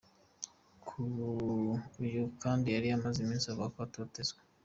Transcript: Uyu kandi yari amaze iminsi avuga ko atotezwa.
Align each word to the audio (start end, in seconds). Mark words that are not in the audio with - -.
Uyu 2.03 2.23
kandi 2.41 2.67
yari 2.75 2.87
amaze 2.97 3.17
iminsi 3.21 3.45
avuga 3.47 3.71
ko 3.73 3.79
atotezwa. 3.87 4.39